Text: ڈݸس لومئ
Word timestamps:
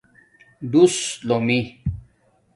ڈݸس 0.71 0.95
لومئ 1.27 1.59